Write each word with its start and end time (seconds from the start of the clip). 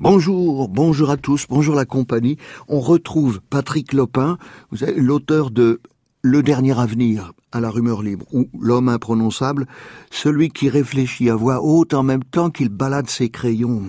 Bonjour, 0.00 0.68
bonjour 0.68 1.10
à 1.10 1.16
tous, 1.16 1.46
bonjour 1.48 1.74
la 1.74 1.84
compagnie. 1.84 2.38
On 2.68 2.80
retrouve 2.80 3.40
Patrick 3.50 3.92
Lopin, 3.92 4.38
l'auteur 4.96 5.50
de 5.50 5.80
Le 6.22 6.42
dernier 6.42 6.78
avenir 6.78 7.32
à 7.52 7.60
la 7.60 7.70
rumeur 7.70 8.02
libre, 8.02 8.26
ou 8.32 8.48
L'homme 8.58 8.88
imprononçable, 8.88 9.66
celui 10.10 10.48
qui 10.48 10.68
réfléchit 10.68 11.30
à 11.30 11.36
voix 11.36 11.62
haute 11.62 11.94
en 11.94 12.02
même 12.02 12.24
temps 12.24 12.50
qu'il 12.50 12.70
balade 12.70 13.08
ses 13.10 13.28
crayons. 13.28 13.82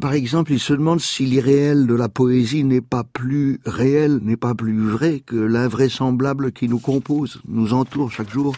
Par 0.00 0.12
exemple, 0.12 0.52
il 0.52 0.60
se 0.60 0.72
demande 0.72 1.00
si 1.00 1.24
l'irréel 1.24 1.86
de 1.86 1.94
la 1.94 2.08
poésie 2.08 2.64
n'est 2.64 2.80
pas 2.80 3.04
plus 3.04 3.60
réel, 3.64 4.20
n'est 4.22 4.36
pas 4.36 4.54
plus 4.54 4.88
vrai 4.88 5.20
que 5.20 5.36
l'invraisemblable 5.36 6.52
qui 6.52 6.68
nous 6.68 6.78
compose, 6.78 7.40
nous 7.48 7.72
entoure 7.72 8.12
chaque 8.12 8.30
jour. 8.30 8.54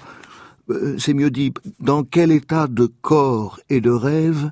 Euh, 0.71 0.97
c'est 0.99 1.15
mieux 1.15 1.31
dit, 1.31 1.53
dans 1.81 2.05
quel 2.05 2.31
état 2.31 2.67
de 2.67 2.87
corps 2.87 3.61
et 3.69 3.81
de 3.81 3.91
rêve 3.91 4.51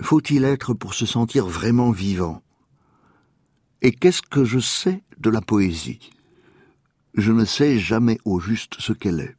faut-il 0.00 0.44
être 0.44 0.74
pour 0.74 0.94
se 0.94 1.06
sentir 1.06 1.46
vraiment 1.46 1.90
vivant? 1.90 2.42
Et 3.82 3.92
qu'est-ce 3.92 4.22
que 4.22 4.44
je 4.44 4.58
sais 4.58 5.02
de 5.18 5.30
la 5.30 5.40
poésie? 5.40 6.10
Je 7.14 7.32
ne 7.32 7.44
sais 7.44 7.78
jamais 7.78 8.18
au 8.24 8.40
juste 8.40 8.76
ce 8.78 8.92
qu'elle 8.92 9.20
est. 9.20 9.36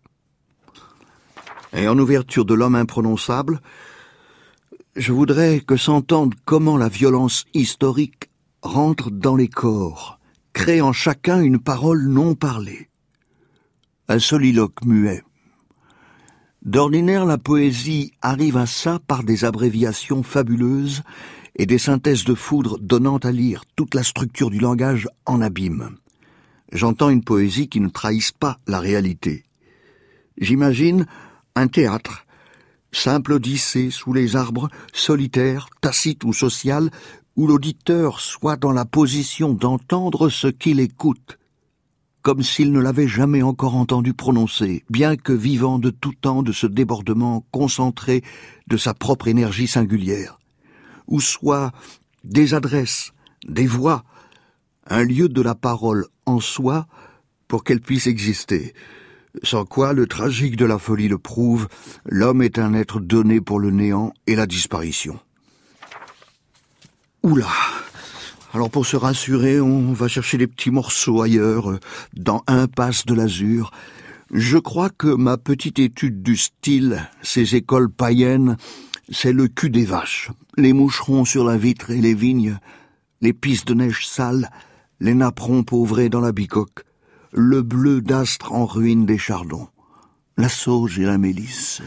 Et 1.73 1.87
en 1.87 1.97
ouverture 1.97 2.45
de 2.45 2.53
l'homme 2.53 2.75
imprononçable, 2.75 3.61
je 4.95 5.11
voudrais 5.11 5.59
que 5.59 5.75
s'entende 5.75 6.35
comment 6.45 6.77
la 6.77 6.89
violence 6.89 7.45
historique 7.53 8.29
rentre 8.61 9.09
dans 9.09 9.35
les 9.35 9.47
corps, 9.47 10.19
crée 10.53 10.81
en 10.81 10.93
chacun 10.93 11.41
une 11.41 11.59
parole 11.59 12.07
non 12.07 12.35
parlée. 12.35 12.89
Un 14.07 14.19
soliloque 14.19 14.85
muet. 14.85 15.23
D'ordinaire, 16.63 17.25
la 17.25 17.37
poésie 17.37 18.13
arrive 18.21 18.55
à 18.55 18.65
ça 18.65 18.99
par 19.05 19.23
des 19.23 19.43
abréviations 19.43 20.23
fabuleuses 20.23 21.03
et 21.57 21.65
des 21.65 21.77
synthèses 21.77 22.23
de 22.23 22.33
foudre 22.33 22.79
donnant 22.79 23.17
à 23.17 23.31
lire 23.31 23.65
toute 23.75 23.93
la 23.93 24.03
structure 24.03 24.49
du 24.49 24.59
langage 24.59 25.09
en 25.25 25.41
abîme. 25.41 25.97
J'entends 26.71 27.09
une 27.09 27.23
poésie 27.23 27.67
qui 27.67 27.81
ne 27.81 27.89
trahisse 27.89 28.31
pas 28.31 28.59
la 28.65 28.79
réalité. 28.79 29.43
J'imagine 30.37 31.05
un 31.55 31.67
théâtre 31.67 32.25
simple 32.93 33.33
odyssée 33.33 33.89
sous 33.91 34.13
les 34.13 34.37
arbres, 34.37 34.69
solitaire, 34.93 35.67
tacite 35.81 36.23
ou 36.23 36.31
social, 36.31 36.89
où 37.35 37.45
l'auditeur 37.45 38.21
soit 38.21 38.55
dans 38.55 38.71
la 38.71 38.85
position 38.85 39.53
d'entendre 39.53 40.29
ce 40.29 40.47
qu'il 40.47 40.79
écoute, 40.79 41.39
comme 42.23 42.41
s'il 42.41 42.71
ne 42.71 42.79
l'avait 42.79 43.07
jamais 43.07 43.43
encore 43.43 43.75
entendu 43.75 44.13
prononcer, 44.13 44.83
bien 44.89 45.17
que 45.17 45.33
vivant 45.33 45.77
de 45.77 45.89
tout 45.89 46.13
temps 46.13 46.41
de 46.41 46.53
ce 46.53 46.65
débordement 46.65 47.45
concentré 47.51 48.23
de 48.67 48.77
sa 48.77 48.93
propre 48.93 49.27
énergie 49.27 49.67
singulière, 49.67 50.39
ou 51.07 51.19
soit 51.19 51.73
des 52.23 52.53
adresses, 52.53 53.11
des 53.45 53.67
voix, 53.67 54.05
un 54.87 55.03
lieu 55.03 55.27
de 55.27 55.41
la 55.41 55.53
parole 55.53 56.07
en 56.25 56.39
soi 56.39 56.87
pour 57.49 57.65
qu'elle 57.65 57.81
puisse 57.81 58.07
exister, 58.07 58.73
sans 59.43 59.65
quoi 59.65 59.91
le 59.91 60.07
tragique 60.07 60.55
de 60.55 60.65
la 60.65 60.79
folie 60.79 61.09
le 61.09 61.17
prouve, 61.17 61.67
l'homme 62.05 62.41
est 62.41 62.57
un 62.57 62.73
être 62.73 63.01
donné 63.01 63.41
pour 63.41 63.59
le 63.59 63.69
néant 63.69 64.13
et 64.27 64.35
la 64.35 64.45
disparition. 64.45 65.19
Oula 67.21 67.47
alors 68.53 68.69
pour 68.69 68.85
se 68.85 68.95
rassurer, 68.95 69.59
on 69.59 69.93
va 69.93 70.07
chercher 70.07 70.37
des 70.37 70.45
petits 70.45 70.69
morceaux 70.69 71.23
ailleurs, 71.23 71.79
dans 72.15 72.43
un 72.45 72.67
passe 72.67 73.03
de 73.07 73.15
l'azur. 73.15 73.71
Je 74.31 74.59
crois 74.59 74.91
que 74.91 75.07
ma 75.07 75.37
petite 75.37 75.79
étude 75.79 76.21
du 76.21 76.37
style, 76.37 77.09
ces 77.23 77.55
écoles 77.55 77.89
païennes, 77.89 78.57
c'est 79.09 79.33
le 79.33 79.47
cul 79.47 79.71
des 79.71 79.85
vaches, 79.85 80.29
les 80.55 80.71
moucherons 80.71 81.25
sur 81.25 81.43
la 81.43 81.57
vitre 81.57 81.89
et 81.89 81.99
les 81.99 82.13
vignes, 82.13 82.59
les 83.21 83.33
pistes 83.33 83.67
de 83.67 83.73
neige 83.73 84.05
sales, 84.07 84.51
les 84.99 85.15
napperons 85.15 85.63
pauvrés 85.63 86.09
dans 86.09 86.21
la 86.21 86.31
bicoque, 86.31 86.85
le 87.31 87.63
bleu 87.63 88.01
d'astre 88.01 88.53
en 88.53 88.67
ruine 88.67 89.07
des 89.07 89.17
chardons, 89.17 89.67
la 90.37 90.47
sauge 90.47 90.99
et 90.99 91.05
la 91.05 91.17
mélisse. 91.17 91.81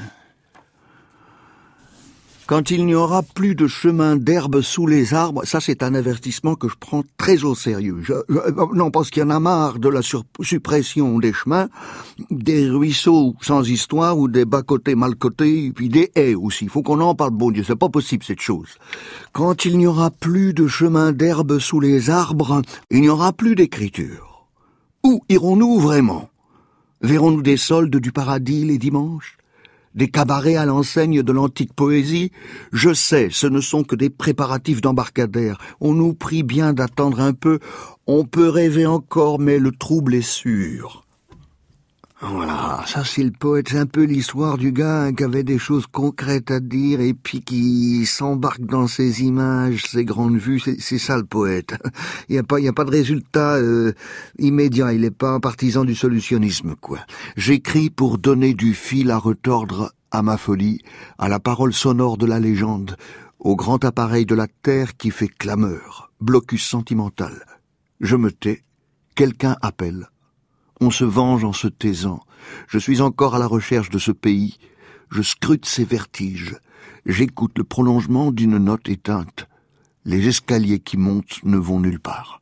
Quand 2.46 2.70
il 2.70 2.86
n'y 2.86 2.94
aura 2.94 3.24
plus 3.24 3.56
de 3.56 3.66
chemin 3.66 4.14
d'herbe 4.14 4.60
sous 4.60 4.86
les 4.86 5.14
arbres, 5.14 5.44
ça 5.44 5.60
c'est 5.60 5.82
un 5.82 5.94
avertissement 5.94 6.54
que 6.54 6.68
je 6.68 6.76
prends 6.78 7.02
très 7.18 7.42
au 7.42 7.56
sérieux. 7.56 8.02
non, 8.72 8.92
parce 8.92 9.10
qu'il 9.10 9.22
y 9.22 9.26
en 9.26 9.30
a 9.30 9.40
marre 9.40 9.80
de 9.80 9.88
la 9.88 10.00
suppression 10.00 11.18
des 11.18 11.32
chemins, 11.32 11.68
des 12.30 12.70
ruisseaux 12.70 13.34
sans 13.40 13.68
histoire 13.68 14.16
ou 14.16 14.28
des 14.28 14.44
bas-côtés 14.44 14.94
mal-côtés, 14.94 15.72
puis 15.74 15.88
des 15.88 16.12
haies 16.14 16.36
aussi. 16.36 16.66
Il 16.66 16.70
faut 16.70 16.82
qu'on 16.82 17.00
en 17.00 17.16
parle, 17.16 17.32
bon 17.32 17.50
Dieu, 17.50 17.64
c'est 17.66 17.74
pas 17.74 17.88
possible 17.88 18.22
cette 18.22 18.40
chose. 18.40 18.78
Quand 19.32 19.64
il 19.64 19.76
n'y 19.76 19.88
aura 19.88 20.12
plus 20.12 20.54
de 20.54 20.68
chemin 20.68 21.10
d'herbe 21.10 21.58
sous 21.58 21.80
les 21.80 22.10
arbres, 22.10 22.62
il 22.92 23.00
n'y 23.00 23.08
aura 23.08 23.32
plus 23.32 23.56
d'écriture. 23.56 24.46
Où 25.02 25.20
irons-nous 25.28 25.80
vraiment? 25.80 26.30
Verrons-nous 27.00 27.42
des 27.42 27.56
soldes 27.56 27.96
du 27.96 28.12
paradis 28.12 28.64
les 28.64 28.78
dimanches? 28.78 29.35
Des 29.96 30.08
cabarets 30.08 30.56
à 30.56 30.66
l'enseigne 30.66 31.22
de 31.22 31.32
l'antique 31.32 31.72
poésie 31.72 32.30
Je 32.70 32.92
sais, 32.92 33.28
ce 33.30 33.46
ne 33.46 33.62
sont 33.62 33.82
que 33.82 33.96
des 33.96 34.10
préparatifs 34.10 34.82
d'embarcadère. 34.82 35.56
On 35.80 35.94
nous 35.94 36.12
prie 36.12 36.42
bien 36.42 36.74
d'attendre 36.74 37.20
un 37.20 37.32
peu. 37.32 37.60
On 38.06 38.26
peut 38.26 38.50
rêver 38.50 38.84
encore, 38.84 39.38
mais 39.38 39.58
le 39.58 39.72
trouble 39.72 40.14
est 40.14 40.20
sûr. 40.20 41.05
Voilà, 42.28 42.82
ça 42.86 43.04
c'est 43.04 43.22
le 43.22 43.30
poète, 43.30 43.68
c'est 43.68 43.78
un 43.78 43.86
peu 43.86 44.02
l'histoire 44.02 44.58
du 44.58 44.72
gars 44.72 45.12
qui 45.12 45.22
avait 45.22 45.44
des 45.44 45.58
choses 45.58 45.86
concrètes 45.86 46.50
à 46.50 46.58
dire 46.58 47.00
et 47.00 47.14
puis 47.14 47.40
qui 47.40 48.04
s'embarque 48.04 48.62
dans 48.62 48.88
ses 48.88 49.22
images, 49.22 49.84
ses 49.84 50.04
grandes 50.04 50.36
vues, 50.36 50.58
c'est 50.58 50.98
ça 50.98 51.16
le 51.16 51.24
poète. 51.24 51.74
Il 52.28 52.32
n'y 52.32 52.38
a 52.38 52.42
pas, 52.42 52.58
il 52.58 52.64
y 52.64 52.68
a 52.68 52.72
pas 52.72 52.84
de 52.84 52.90
résultat 52.90 53.54
euh, 53.54 53.92
immédiat, 54.38 54.92
il 54.92 55.02
n'est 55.02 55.10
pas 55.12 55.30
un 55.30 55.40
partisan 55.40 55.84
du 55.84 55.94
solutionnisme, 55.94 56.74
quoi. 56.74 56.98
J'écris 57.36 57.90
pour 57.90 58.18
donner 58.18 58.54
du 58.54 58.74
fil 58.74 59.10
à 59.12 59.18
retordre 59.18 59.92
à 60.10 60.22
ma 60.22 60.36
folie, 60.36 60.80
à 61.18 61.28
la 61.28 61.38
parole 61.38 61.72
sonore 61.72 62.16
de 62.16 62.26
la 62.26 62.40
légende, 62.40 62.96
au 63.38 63.54
grand 63.54 63.84
appareil 63.84 64.26
de 64.26 64.34
la 64.34 64.48
terre 64.62 64.96
qui 64.96 65.10
fait 65.10 65.28
clameur, 65.28 66.10
blocus 66.20 66.66
sentimental. 66.66 67.44
Je 68.00 68.16
me 68.16 68.32
tais, 68.32 68.64
quelqu'un 69.14 69.56
appelle 69.62 70.08
on 70.80 70.90
se 70.90 71.04
venge 71.04 71.44
en 71.44 71.52
se 71.52 71.68
taisant. 71.68 72.20
Je 72.68 72.78
suis 72.78 73.00
encore 73.00 73.34
à 73.34 73.38
la 73.38 73.46
recherche 73.46 73.90
de 73.90 73.98
ce 73.98 74.12
pays. 74.12 74.58
Je 75.10 75.22
scrute 75.22 75.66
ses 75.66 75.84
vertiges. 75.84 76.56
J'écoute 77.06 77.58
le 77.58 77.64
prolongement 77.64 78.32
d'une 78.32 78.58
note 78.58 78.88
éteinte. 78.88 79.46
Les 80.04 80.28
escaliers 80.28 80.80
qui 80.80 80.96
montent 80.96 81.42
ne 81.44 81.56
vont 81.56 81.80
nulle 81.80 82.00
part. 82.00 82.40